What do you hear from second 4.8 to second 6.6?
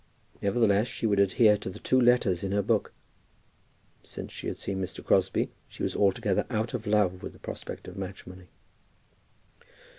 Mr. Crosbie she was altogether